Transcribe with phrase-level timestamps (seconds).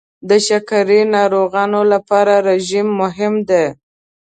[0.29, 3.65] د شکرې ناروغانو لپاره رژیم مهم دی.